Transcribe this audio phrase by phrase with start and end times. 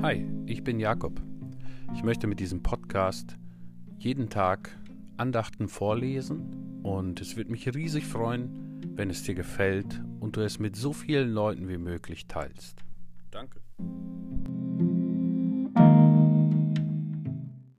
[0.00, 1.20] Hi, ich bin Jakob.
[1.92, 3.36] Ich möchte mit diesem Podcast
[3.98, 4.70] jeden Tag
[5.16, 10.60] Andachten vorlesen und es würde mich riesig freuen, wenn es dir gefällt und du es
[10.60, 12.78] mit so vielen Leuten wie möglich teilst.
[13.32, 13.60] Danke.